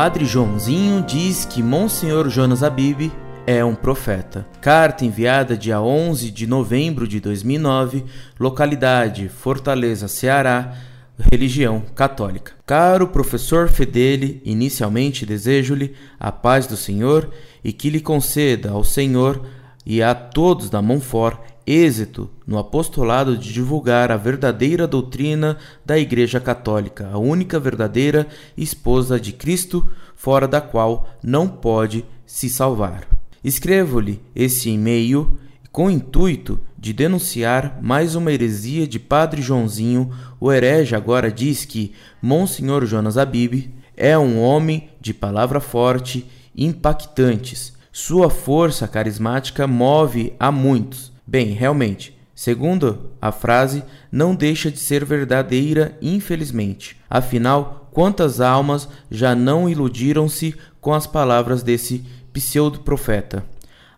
Padre 0.00 0.24
Joãozinho 0.24 1.02
diz 1.02 1.44
que 1.44 1.60
Monsenhor 1.60 2.28
Jonas 2.28 2.62
Abib 2.62 3.10
é 3.44 3.64
um 3.64 3.74
profeta. 3.74 4.46
Carta 4.60 5.04
enviada 5.04 5.56
dia 5.56 5.80
11 5.80 6.30
de 6.30 6.46
novembro 6.46 7.08
de 7.08 7.18
2009, 7.18 8.04
localidade 8.38 9.28
Fortaleza, 9.28 10.06
Ceará, 10.06 10.72
religião 11.32 11.82
católica. 11.96 12.52
Caro 12.64 13.08
professor 13.08 13.68
Fedele, 13.68 14.40
inicialmente 14.44 15.26
desejo-lhe 15.26 15.96
a 16.20 16.30
paz 16.30 16.68
do 16.68 16.76
Senhor 16.76 17.28
e 17.64 17.72
que 17.72 17.90
lhe 17.90 18.00
conceda 18.00 18.70
ao 18.70 18.84
Senhor 18.84 19.44
e 19.84 20.00
a 20.00 20.14
todos 20.14 20.70
da 20.70 20.80
Monfort 20.80 21.40
êxito 21.70 22.30
no 22.46 22.56
apostolado 22.56 23.36
de 23.36 23.52
divulgar 23.52 24.10
a 24.10 24.16
verdadeira 24.16 24.86
doutrina 24.86 25.58
da 25.84 25.98
Igreja 25.98 26.40
Católica, 26.40 27.10
a 27.12 27.18
única 27.18 27.60
verdadeira 27.60 28.26
esposa 28.56 29.20
de 29.20 29.32
Cristo, 29.32 29.86
fora 30.16 30.48
da 30.48 30.62
qual 30.62 31.10
não 31.22 31.46
pode 31.46 32.06
se 32.24 32.48
salvar. 32.48 33.06
Escrevo-lhe 33.44 34.18
esse 34.34 34.70
e-mail 34.70 35.38
com 35.70 35.86
o 35.86 35.90
intuito 35.90 36.58
de 36.78 36.94
denunciar 36.94 37.78
mais 37.82 38.14
uma 38.14 38.32
heresia 38.32 38.86
de 38.86 38.98
Padre 38.98 39.42
Joãozinho. 39.42 40.10
O 40.40 40.50
herege 40.50 40.96
agora 40.96 41.30
diz 41.30 41.66
que 41.66 41.92
Monsenhor 42.22 42.86
Jonas 42.86 43.18
Abib 43.18 43.70
é 43.94 44.16
um 44.16 44.40
homem 44.40 44.88
de 44.98 45.12
palavra 45.12 45.60
forte, 45.60 46.26
impactantes. 46.56 47.74
Sua 47.92 48.30
força 48.30 48.88
carismática 48.88 49.66
move 49.66 50.32
a 50.40 50.50
muitos. 50.50 51.17
Bem, 51.30 51.48
realmente, 51.48 52.18
segundo 52.34 53.10
a 53.20 53.30
frase, 53.30 53.84
não 54.10 54.34
deixa 54.34 54.70
de 54.70 54.78
ser 54.78 55.04
verdadeira, 55.04 55.94
infelizmente. 56.00 56.98
Afinal, 57.10 57.90
quantas 57.92 58.40
almas 58.40 58.88
já 59.10 59.34
não 59.34 59.68
iludiram-se 59.68 60.54
com 60.80 60.94
as 60.94 61.06
palavras 61.06 61.62
desse 61.62 62.02
pseudo-profeta. 62.32 63.44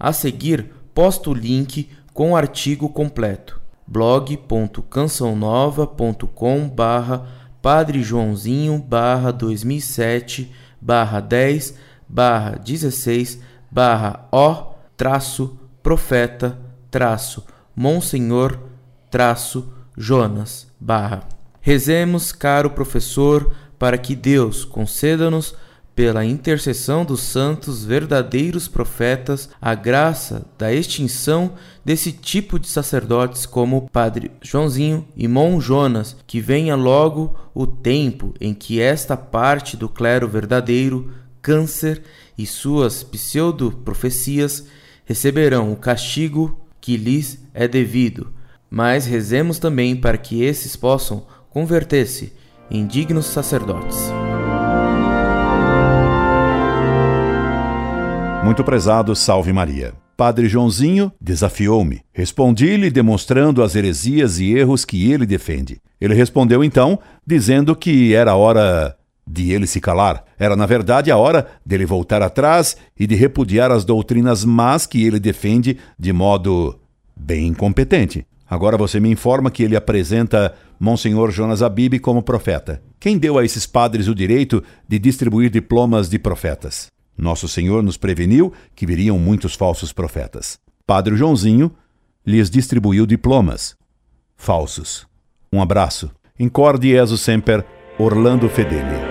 A 0.00 0.10
seguir, 0.10 0.70
posto 0.94 1.32
o 1.32 1.34
link 1.34 1.90
com 2.14 2.32
o 2.32 2.36
artigo 2.36 2.88
completo 2.88 3.60
blog.cançãonova.com 3.86 6.66
barra 6.66 7.26
Padre 7.60 8.02
Joãozinho 8.02 8.78
barra 8.78 9.30
2007 9.32 10.50
barra 10.80 11.20
10 11.20 11.74
barra 12.08 12.52
16 12.52 13.38
barra 13.70 14.26
O 14.32 14.72
traço 14.96 15.58
profeta 15.82 16.66
traço 16.90 17.44
Monsenhor 17.74 18.58
traço 19.10 19.72
Jonas 19.96 20.66
barra. 20.80 21.22
Rezemos, 21.60 22.32
caro 22.32 22.70
professor, 22.70 23.52
para 23.78 23.98
que 23.98 24.14
Deus 24.14 24.64
conceda-nos 24.64 25.54
pela 25.94 26.24
intercessão 26.24 27.04
dos 27.04 27.20
santos 27.20 27.84
verdadeiros 27.84 28.68
profetas, 28.68 29.48
a 29.60 29.74
graça 29.74 30.46
da 30.56 30.72
extinção 30.72 31.54
desse 31.84 32.12
tipo 32.12 32.56
de 32.58 32.68
sacerdotes 32.68 33.44
como 33.44 33.78
o 33.78 33.90
Padre 33.90 34.30
Joãozinho 34.40 35.06
e 35.16 35.26
Mon 35.26 35.60
Jonas, 35.60 36.16
que 36.24 36.40
venha 36.40 36.76
logo 36.76 37.36
o 37.52 37.66
tempo 37.66 38.32
em 38.40 38.54
que 38.54 38.80
esta 38.80 39.16
parte 39.16 39.76
do 39.76 39.88
clero 39.88 40.28
verdadeiro, 40.28 41.12
câncer 41.42 42.02
e 42.36 42.46
suas 42.46 43.02
pseudo-profecias 43.02 44.66
receberão 45.04 45.72
o 45.72 45.76
castigo 45.76 46.67
que 46.88 46.96
lhes 46.96 47.38
é 47.52 47.68
devido. 47.68 48.32
Mas 48.70 49.04
rezemos 49.04 49.58
também 49.58 49.94
para 49.94 50.16
que 50.16 50.42
esses 50.42 50.74
possam 50.74 51.26
converter-se 51.50 52.32
em 52.70 52.86
dignos 52.86 53.26
sacerdotes. 53.26 53.98
Muito 58.42 58.64
prezado, 58.64 59.14
salve 59.14 59.52
Maria. 59.52 59.92
Padre 60.16 60.48
Joãozinho 60.48 61.12
desafiou-me. 61.20 62.00
Respondi-lhe 62.10 62.90
demonstrando 62.90 63.62
as 63.62 63.76
heresias 63.76 64.40
e 64.40 64.54
erros 64.54 64.86
que 64.86 65.12
ele 65.12 65.26
defende. 65.26 65.82
Ele 66.00 66.14
respondeu 66.14 66.64
então, 66.64 66.98
dizendo 67.26 67.76
que 67.76 68.14
era 68.14 68.34
hora 68.34 68.96
de 69.28 69.52
ele 69.52 69.66
se 69.66 69.80
calar. 69.80 70.24
Era, 70.38 70.56
na 70.56 70.64
verdade, 70.64 71.10
a 71.10 71.16
hora 71.16 71.46
dele 71.64 71.84
voltar 71.84 72.22
atrás 72.22 72.76
e 72.98 73.06
de 73.06 73.14
repudiar 73.14 73.70
as 73.70 73.84
doutrinas 73.84 74.44
más 74.44 74.86
que 74.86 75.04
ele 75.04 75.20
defende 75.20 75.76
de 75.98 76.12
modo 76.12 76.78
bem 77.14 77.48
incompetente. 77.48 78.26
Agora 78.48 78.78
você 78.78 78.98
me 78.98 79.10
informa 79.10 79.50
que 79.50 79.62
ele 79.62 79.76
apresenta 79.76 80.54
Monsenhor 80.80 81.30
Jonas 81.30 81.62
Abib 81.62 81.98
como 82.00 82.22
profeta. 82.22 82.82
Quem 82.98 83.18
deu 83.18 83.36
a 83.36 83.44
esses 83.44 83.66
padres 83.66 84.08
o 84.08 84.14
direito 84.14 84.62
de 84.88 84.98
distribuir 84.98 85.50
diplomas 85.50 86.08
de 86.08 86.18
profetas? 86.18 86.86
Nosso 87.16 87.46
Senhor 87.46 87.82
nos 87.82 87.98
preveniu 87.98 88.52
que 88.74 88.86
viriam 88.86 89.18
muitos 89.18 89.54
falsos 89.54 89.92
profetas. 89.92 90.58
Padre 90.86 91.16
Joãozinho 91.16 91.70
lhes 92.24 92.48
distribuiu 92.48 93.04
diplomas 93.04 93.76
falsos. 94.36 95.06
Um 95.52 95.60
abraço. 95.60 96.10
Incorde 96.38 96.90
Jesus 96.90 97.20
Semper, 97.20 97.64
Orlando 97.98 98.48
Fedeli. 98.48 99.07